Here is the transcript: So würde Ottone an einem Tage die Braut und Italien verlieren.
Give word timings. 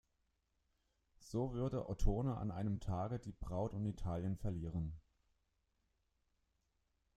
So 1.19 1.53
würde 1.53 1.87
Ottone 1.87 2.37
an 2.37 2.49
einem 2.49 2.79
Tage 2.79 3.19
die 3.19 3.33
Braut 3.33 3.71
und 3.71 3.85
Italien 3.85 4.35
verlieren. 4.35 4.99